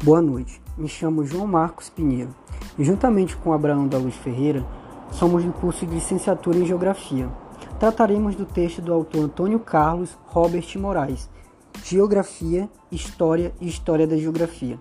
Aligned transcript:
Boa 0.00 0.22
noite, 0.22 0.62
me 0.76 0.86
chamo 0.86 1.24
João 1.24 1.44
Marcos 1.44 1.90
Pinheiro 1.90 2.32
e, 2.78 2.84
juntamente 2.84 3.36
com 3.36 3.52
Abraão 3.52 3.88
da 3.88 3.98
Luz 3.98 4.14
Ferreira, 4.14 4.64
somos 5.10 5.42
do 5.42 5.52
curso 5.52 5.84
de 5.84 5.92
Licenciatura 5.92 6.56
em 6.56 6.64
Geografia. 6.64 7.28
Trataremos 7.80 8.36
do 8.36 8.46
texto 8.46 8.80
do 8.80 8.92
autor 8.92 9.24
Antônio 9.24 9.58
Carlos 9.58 10.16
Robert 10.26 10.64
Moraes, 10.76 11.28
Geografia, 11.82 12.70
História 12.92 13.52
e 13.60 13.66
História 13.66 14.06
da 14.06 14.16
Geografia. 14.16 14.78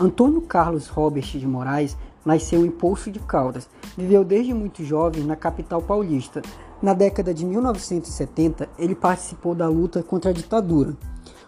Antônio 0.00 0.40
Carlos 0.40 0.88
Robert 0.88 1.26
de 1.26 1.46
Moraes 1.46 1.94
nasceu 2.24 2.64
em 2.64 2.70
Poço 2.70 3.10
de 3.10 3.20
Caldas. 3.20 3.68
Viveu 3.94 4.24
desde 4.24 4.54
muito 4.54 4.82
jovem 4.82 5.22
na 5.22 5.36
capital 5.36 5.82
paulista. 5.82 6.40
Na 6.80 6.94
década 6.94 7.34
de 7.34 7.44
1970, 7.44 8.70
ele 8.78 8.94
participou 8.94 9.54
da 9.54 9.68
luta 9.68 10.02
contra 10.02 10.30
a 10.30 10.34
ditadura 10.34 10.96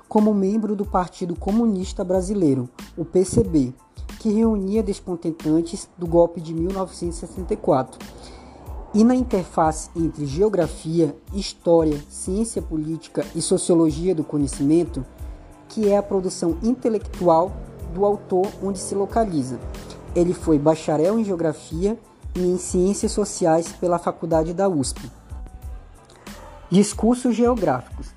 como 0.08 0.32
membro 0.32 0.76
do 0.76 0.84
Partido 0.84 1.34
Comunista 1.34 2.04
Brasileiro, 2.04 2.68
o 2.96 3.04
PCB, 3.04 3.74
que 4.18 4.30
reunia 4.30 4.82
descontentantes 4.82 5.88
do 5.98 6.06
golpe 6.06 6.40
de 6.40 6.54
1964. 6.54 7.98
E 8.94 9.04
na 9.04 9.14
interface 9.14 9.90
entre 9.94 10.24
geografia, 10.24 11.14
história, 11.34 12.02
ciência 12.08 12.62
política 12.62 13.24
e 13.34 13.42
sociologia 13.42 14.14
do 14.14 14.24
conhecimento, 14.24 15.04
que 15.68 15.90
é 15.90 15.96
a 15.96 16.02
produção 16.02 16.56
intelectual 16.62 17.52
do 17.92 18.04
autor 18.04 18.46
onde 18.62 18.78
se 18.78 18.94
localiza. 18.94 19.58
Ele 20.14 20.32
foi 20.32 20.58
bacharel 20.58 21.18
em 21.18 21.24
geografia 21.24 21.98
e 22.34 22.40
em 22.40 22.56
ciências 22.56 23.12
sociais 23.12 23.72
pela 23.72 23.98
Faculdade 23.98 24.54
da 24.54 24.68
USP. 24.68 25.10
Discursos 26.70 27.34
geográficos. 27.34 28.15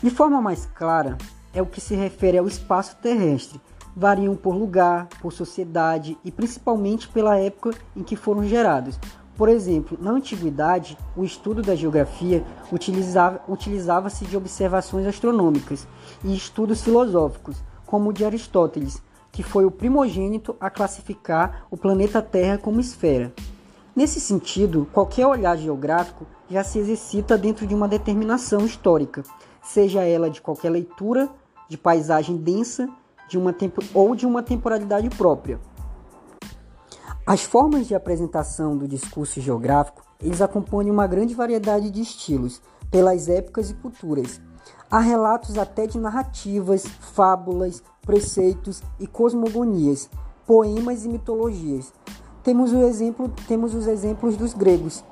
De 0.00 0.10
forma 0.10 0.40
mais 0.40 0.64
clara, 0.64 1.18
é 1.52 1.60
o 1.60 1.66
que 1.66 1.80
se 1.80 1.96
refere 1.96 2.38
ao 2.38 2.46
espaço 2.46 2.96
terrestre. 3.02 3.60
Variam 3.96 4.36
por 4.36 4.54
lugar, 4.54 5.08
por 5.20 5.32
sociedade 5.32 6.16
e 6.24 6.30
principalmente 6.30 7.08
pela 7.08 7.36
época 7.36 7.72
em 7.96 8.04
que 8.04 8.14
foram 8.14 8.44
gerados. 8.44 8.96
Por 9.36 9.48
exemplo, 9.48 9.98
na 10.00 10.12
antiguidade, 10.12 10.96
o 11.16 11.24
estudo 11.24 11.62
da 11.62 11.74
geografia 11.74 12.44
utilizava-se 12.70 13.42
utilizava 13.48 14.08
de 14.08 14.36
observações 14.36 15.04
astronômicas 15.04 15.86
e 16.22 16.32
estudos 16.32 16.80
filosóficos, 16.80 17.56
como 17.84 18.10
o 18.10 18.12
de 18.12 18.24
Aristóteles, 18.24 19.02
que 19.32 19.42
foi 19.42 19.64
o 19.64 19.70
primogênito 19.70 20.54
a 20.60 20.70
classificar 20.70 21.66
o 21.72 21.76
planeta 21.76 22.22
Terra 22.22 22.56
como 22.56 22.80
esfera. 22.80 23.32
Nesse 23.96 24.20
sentido, 24.20 24.88
qualquer 24.92 25.26
olhar 25.26 25.56
geográfico 25.56 26.24
já 26.48 26.62
se 26.62 26.78
exercita 26.78 27.36
dentro 27.36 27.66
de 27.66 27.74
uma 27.74 27.88
determinação 27.88 28.64
histórica, 28.64 29.24
seja 29.68 30.02
ela 30.02 30.30
de 30.30 30.40
qualquer 30.40 30.70
leitura, 30.70 31.28
de 31.68 31.76
paisagem 31.76 32.36
densa, 32.36 32.88
de 33.28 33.36
uma 33.36 33.54
ou 33.92 34.14
de 34.14 34.26
uma 34.26 34.42
temporalidade 34.42 35.10
própria. 35.10 35.60
As 37.26 37.42
formas 37.42 37.86
de 37.86 37.94
apresentação 37.94 38.76
do 38.78 38.88
discurso 38.88 39.38
geográfico, 39.40 40.02
eles 40.22 40.40
acompanham 40.40 40.94
uma 40.94 41.06
grande 41.06 41.34
variedade 41.34 41.90
de 41.90 42.00
estilos, 42.00 42.62
pelas 42.90 43.28
épocas 43.28 43.68
e 43.68 43.74
culturas. 43.74 44.40
Há 44.90 45.00
relatos 45.00 45.58
até 45.58 45.86
de 45.86 45.98
narrativas, 45.98 46.86
fábulas, 46.86 47.82
preceitos 48.00 48.82
e 48.98 49.06
cosmogonias, 49.06 50.08
poemas 50.46 51.04
e 51.04 51.08
mitologias. 51.10 51.92
Temos, 52.42 52.72
o 52.72 52.82
exemplo, 52.82 53.30
temos 53.46 53.74
os 53.74 53.86
exemplos 53.86 54.38
dos 54.38 54.54
gregos, 54.54 55.04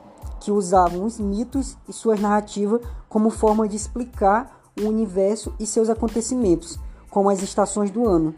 que 0.46 0.52
usavam 0.52 1.04
os 1.04 1.18
mitos 1.18 1.76
e 1.88 1.92
suas 1.92 2.20
narrativas 2.20 2.80
como 3.08 3.30
forma 3.30 3.66
de 3.66 3.74
explicar 3.74 4.60
o 4.80 4.84
universo 4.86 5.52
e 5.58 5.66
seus 5.66 5.90
acontecimentos, 5.90 6.78
como 7.10 7.28
as 7.28 7.42
estações 7.42 7.90
do 7.90 8.06
ano, 8.06 8.32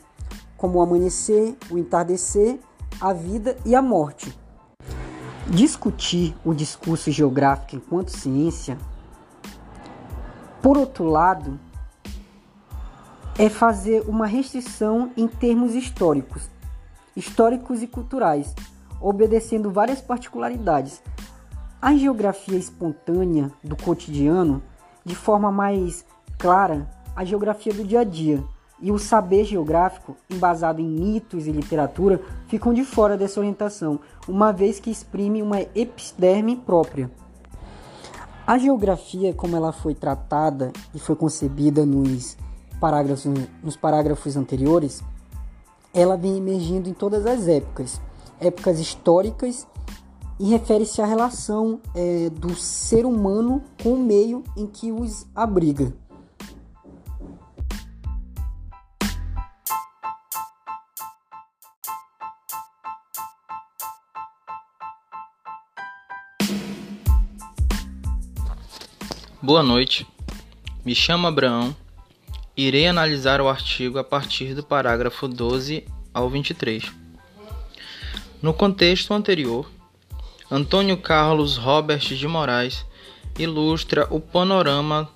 como 0.57 0.79
o 0.79 0.81
amanhecer, 0.81 1.55
o 1.71 1.77
entardecer, 1.77 2.61
a 2.99 3.13
vida 3.13 3.59
e 3.63 3.75
a 3.75 3.83
morte. 3.83 4.35
Discutir 5.49 6.35
o 6.43 6.55
discurso 6.55 7.11
geográfico 7.11 7.77
enquanto 7.77 8.09
ciência, 8.09 8.79
por 10.63 10.79
outro 10.79 11.05
lado, 11.05 11.61
é 13.39 13.51
fazer 13.51 14.09
uma 14.09 14.27
restrição 14.27 15.13
em 15.15 15.29
termos 15.29 15.75
históricos, 15.75 16.49
históricos 17.15 17.83
e 17.83 17.87
culturais, 17.87 18.55
obedecendo 18.99 19.71
várias 19.71 20.01
particularidades, 20.01 21.03
a 21.81 21.95
geografia 21.97 22.59
espontânea 22.59 23.53
do 23.63 23.77
cotidiano, 23.77 24.63
de 25.05 25.15
forma 25.15 25.51
mais 25.51 26.05
clara, 26.37 26.89
a 27.15 27.25
geografia 27.25 27.73
do 27.73 27.85
dia 27.85 28.01
a 28.01 28.05
dia 28.05 28.43
e 28.81 28.93
o 28.93 28.99
saber 28.99 29.45
geográfico, 29.45 30.17
embasado 30.31 30.81
em 30.81 30.89
mitos 30.89 31.47
e 31.47 31.53
literatura, 31.53 32.21
ficam 32.47 32.73
de 32.73 32.85
fora 32.85 33.17
dessa 33.17 33.41
orientação, 33.41 33.99
uma 34.27 34.53
vez 34.53 34.79
que 34.79 34.91
exprime 34.91 35.43
uma 35.43 35.61
epiderme 35.61 36.57
própria. 36.57 37.11
A 38.47 38.57
geografia, 38.57 39.35
como 39.35 39.57
ela 39.57 39.73
foi 39.73 39.95
tratada 39.95 40.73
e 40.95 40.99
foi 40.99 41.17
concebida 41.17 41.85
nos 41.85 42.37
parágrafos, 42.81 43.27
nos 43.63 43.77
parágrafos 43.77 44.37
anteriores, 44.37 45.03
ela 45.93 46.17
vem 46.17 46.37
emergindo 46.39 46.89
em 46.89 46.95
todas 46.95 47.27
as 47.27 47.49
épocas, 47.49 48.01
épocas 48.41 48.79
históricas 48.79 49.67
e 50.39 50.49
refere-se 50.51 51.03
à 51.03 51.07
relação 51.07 51.81
é, 51.95 52.31
do 52.31 52.55
ser 52.55 53.05
humano 53.05 53.63
com 53.83 53.95
o 53.95 53.99
meio 53.99 54.45
em 54.57 54.67
que 54.67 54.93
os 54.93 55.27
abriga. 55.35 55.93
Boa 69.41 69.63
noite, 69.63 70.07
me 70.85 70.95
chamo 70.95 71.27
Abraão. 71.27 71.75
Irei 72.55 72.87
analisar 72.87 73.41
o 73.41 73.49
artigo 73.49 73.99
a 73.99 74.05
partir 74.05 74.55
do 74.55 74.63
parágrafo 74.63 75.27
12 75.27 75.87
ao 76.13 76.29
23. 76.29 76.93
No 78.43 78.53
contexto 78.53 79.15
anterior, 79.15 79.71
Antônio 80.51 80.97
Carlos 80.97 81.59
Robert 81.59 82.01
de 82.01 82.27
Moraes 82.27 82.87
ilustra 83.39 84.07
o 84.11 84.19
panorama 84.19 85.07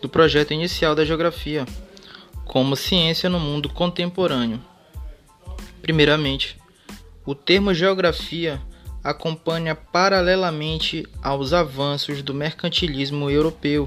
do 0.00 0.08
projeto 0.08 0.54
inicial 0.54 0.94
da 0.94 1.04
geografia 1.04 1.66
como 2.46 2.74
ciência 2.74 3.28
no 3.28 3.38
mundo 3.38 3.68
contemporâneo. 3.68 4.58
Primeiramente, 5.82 6.56
o 7.26 7.34
termo 7.34 7.74
geografia 7.74 8.62
acompanha 9.04 9.74
paralelamente 9.74 11.06
aos 11.22 11.52
avanços 11.52 12.22
do 12.22 12.32
mercantilismo 12.32 13.28
europeu 13.28 13.86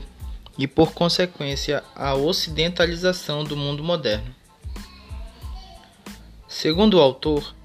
e, 0.55 0.67
por 0.67 0.93
consequência, 0.93 1.83
a 1.95 2.13
ocidentalização 2.13 3.43
do 3.43 3.57
mundo 3.57 3.83
moderno. 3.83 4.35
Segundo 6.47 6.97
o 6.97 7.01
autor, 7.01 7.55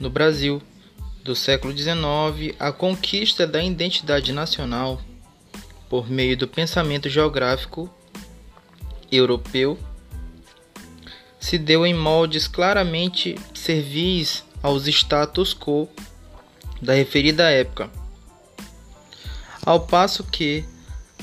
no 0.00 0.10
Brasil, 0.10 0.60
do 1.26 1.34
século 1.34 1.76
XIX, 1.76 2.54
a 2.56 2.70
conquista 2.70 3.48
da 3.48 3.60
identidade 3.60 4.32
nacional 4.32 5.00
por 5.90 6.08
meio 6.08 6.36
do 6.36 6.46
pensamento 6.46 7.08
geográfico 7.08 7.92
europeu 9.10 9.76
se 11.40 11.58
deu 11.58 11.84
em 11.84 11.92
moldes 11.92 12.46
claramente 12.46 13.34
servis 13.52 14.44
aos 14.62 14.86
status 14.86 15.52
quo 15.52 15.88
da 16.80 16.92
referida 16.92 17.50
época, 17.50 17.90
ao 19.64 19.80
passo 19.80 20.22
que 20.22 20.64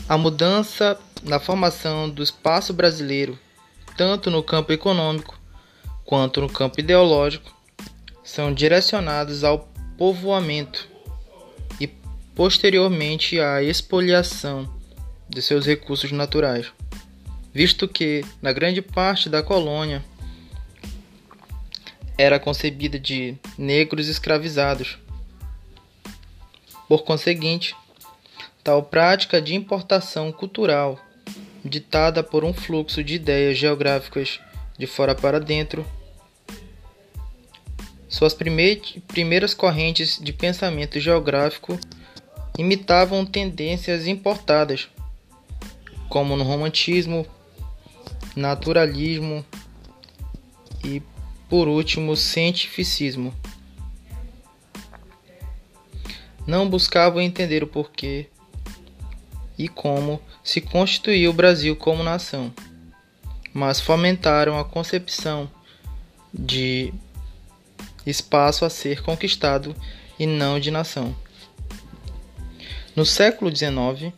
a 0.10 0.18
mudança 0.18 1.00
na 1.24 1.40
formação 1.40 2.10
do 2.10 2.22
espaço 2.22 2.74
brasileiro, 2.74 3.40
tanto 3.96 4.30
no 4.30 4.44
campo 4.44 4.74
econômico 4.74 5.40
quanto 6.04 6.42
no 6.42 6.50
campo 6.50 6.82
ideológico, 6.82 7.56
são 8.22 8.54
direcionados 8.54 9.46
ao 9.46 9.73
povoamento 9.98 10.88
e 11.80 11.88
posteriormente 12.36 13.40
à 13.40 13.62
expoliação 13.62 14.72
de 15.30 15.42
seus 15.42 15.66
recursos 15.66 16.12
naturais, 16.12 16.72
visto 17.54 17.88
que, 17.88 18.26
na 18.42 18.52
grande 18.52 18.82
parte 18.82 19.30
da 19.30 19.42
colônia, 19.42 20.04
era 22.18 22.40
concebida 22.40 23.00
de 23.00 23.36
negros 23.58 24.08
escravizados. 24.08 24.98
Por 26.88 27.04
conseguinte, 27.04 27.76
tal 28.64 28.84
prática 28.84 29.42
de 29.42 29.56
importação 29.56 30.32
cultural, 30.32 31.00
ditada 31.66 32.24
por 32.24 32.44
um 32.44 32.54
fluxo 32.54 33.04
de 33.04 33.16
ideias 33.16 33.58
geográficas 33.58 34.40
de 34.78 34.86
fora 34.86 35.16
para 35.16 35.40
dentro, 35.40 35.86
suas 38.14 38.36
primeiras 38.36 39.56
correntes 39.56 40.20
de 40.22 40.32
pensamento 40.32 41.00
geográfico 41.00 41.80
imitavam 42.56 43.26
tendências 43.26 44.06
importadas, 44.06 44.88
como 46.08 46.38
no 46.38 46.44
romantismo, 46.44 47.26
naturalismo 48.36 49.44
e 50.86 51.02
por 51.50 51.68
último, 51.68 52.16
cientificismo. 52.16 53.34
Não 56.46 56.70
buscavam 56.70 57.20
entender 57.20 57.64
o 57.64 57.68
porquê 57.68 58.28
e 59.58 59.68
como 59.68 60.22
se 60.44 60.62
constituiu 60.62 61.32
o 61.32 61.34
Brasil 61.34 61.76
como 61.76 62.04
nação, 62.04 62.54
mas 63.52 63.80
fomentaram 63.80 64.60
a 64.60 64.64
concepção 64.64 65.50
de 66.32 66.94
espaço 68.06 68.66
a 68.66 68.70
ser 68.70 69.02
conquistado 69.02 69.76
e 70.20 70.26
não 70.26 70.60
de 70.60 70.72
nação. 70.72 71.16
No 72.96 73.06
século 73.06 73.54
XIX, 73.56 74.14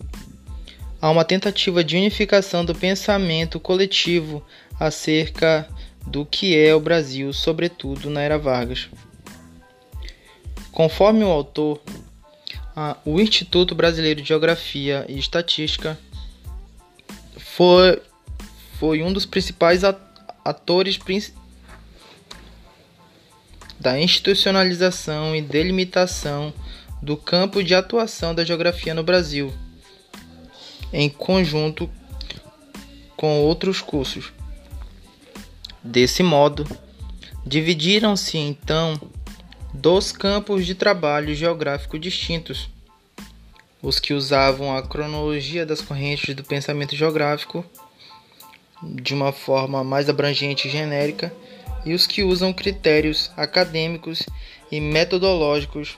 há 1.01 1.09
uma 1.09 1.23
tentativa 1.23 1.83
de 1.83 1.95
unificação 1.95 2.65
do 2.65 2.75
pensamento 2.75 3.59
coletivo 3.59 4.45
acerca 4.79 5.67
do 6.05 6.25
que 6.25 6.57
é 6.57 6.75
o 6.75 6.79
Brasil, 6.79 7.31
sobretudo 7.31 8.09
na 8.09 8.21
era 8.21 8.37
Vargas. 8.37 8.89
Conforme 10.71 11.23
o 11.23 11.29
autor, 11.29 11.81
o 13.05 13.19
Instituto 13.21 13.73
Brasileiro 13.73 14.21
de 14.21 14.27
Geografia 14.27 15.05
e 15.07 15.17
Estatística 15.17 15.97
foi, 17.37 18.01
foi 18.77 19.01
um 19.01 19.13
dos 19.13 19.25
principais 19.25 19.83
atores 20.43 20.97
da 23.79 23.99
institucionalização 23.99 25.35
e 25.35 25.41
delimitação 25.41 26.53
do 27.01 27.15
campo 27.15 27.63
de 27.63 27.75
atuação 27.75 28.33
da 28.33 28.43
geografia 28.43 28.93
no 28.93 29.03
Brasil, 29.03 29.53
em 30.91 31.09
conjunto 31.09 31.89
com 33.15 33.41
outros 33.41 33.81
cursos. 33.81 34.31
Desse 35.83 36.23
modo, 36.23 36.67
dividiram-se 37.45 38.37
então 38.37 38.99
dois 39.73 40.11
campos 40.11 40.65
de 40.65 40.73
trabalho 40.73 41.35
geográfico 41.35 41.99
distintos: 41.99 42.69
os 43.81 43.99
que 43.99 44.13
usavam 44.13 44.75
a 44.75 44.81
cronologia 44.81 45.65
das 45.65 45.81
correntes 45.81 46.33
do 46.33 46.43
pensamento 46.43 46.95
geográfico 46.95 47.63
de 48.83 49.13
uma 49.13 49.31
forma 49.31 49.83
mais 49.83 50.09
abrangente 50.09 50.67
e 50.67 50.71
genérica, 50.71 51.33
e 51.85 51.93
os 51.93 52.07
que 52.07 52.23
usam 52.23 52.51
critérios 52.51 53.31
acadêmicos 53.37 54.23
e 54.71 54.81
metodológicos 54.81 55.97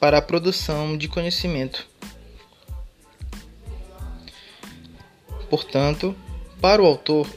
para 0.00 0.18
a 0.18 0.22
produção 0.22 0.96
de 0.96 1.08
conhecimento. 1.08 1.86
Portanto, 5.50 6.16
para 6.60 6.82
o 6.82 6.86
autor, 6.86 7.28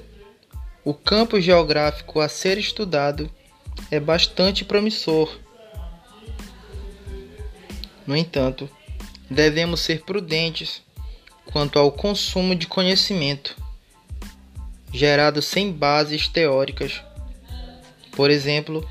o 0.84 0.94
campo 0.94 1.40
geográfico 1.40 2.22
a 2.22 2.30
ser 2.30 2.58
estudado 2.58 3.30
é 3.92 4.00
bastante 4.00 4.64
promissor. 4.64 5.38
No 8.06 8.16
entanto, 8.16 8.70
devemos 9.30 9.82
ser 9.82 10.04
prudentes 10.04 10.82
quanto 11.46 11.78
ao 11.78 11.92
consumo 11.92 12.56
de 12.56 12.66
conhecimento 12.66 13.56
gerado 14.94 15.42
sem 15.42 15.72
bases 15.72 16.28
teóricas, 16.28 17.04
por 18.18 18.30
exemplo, 18.30 18.86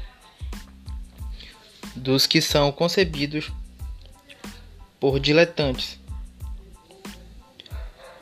dos 1.95 2.27
que 2.27 2.41
são 2.41 2.73
concebidos 2.73 3.53
por 4.99 5.21
diletantes. 5.21 5.99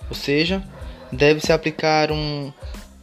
Ou 0.08 0.16
seja, 0.16 0.60
deve-se 1.12 1.52
aplicar 1.52 2.10
um 2.10 2.52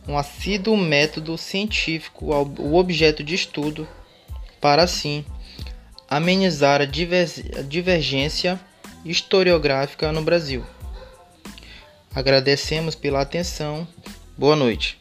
um 0.07 0.17
assíduo 0.17 0.75
método 0.75 1.37
científico 1.37 2.33
ao 2.33 2.51
objeto 2.73 3.23
de 3.23 3.35
estudo, 3.35 3.87
para 4.59 4.83
assim 4.83 5.23
amenizar 6.09 6.81
a 6.81 6.85
divergência 7.63 8.59
historiográfica 9.05 10.11
no 10.11 10.21
Brasil. 10.21 10.65
Agradecemos 12.13 12.95
pela 12.95 13.21
atenção. 13.21 13.87
Boa 14.37 14.55
noite. 14.55 14.99